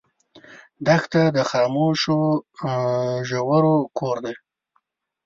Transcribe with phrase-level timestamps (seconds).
[0.85, 2.19] دښته د خاموشو
[3.29, 4.35] ژورو کور دی.